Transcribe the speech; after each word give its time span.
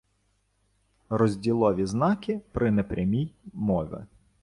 Розділові 1.09 1.85
знаки 1.85 2.41
при 2.51 2.71
непрямій 2.71 3.31
мови 3.53 4.05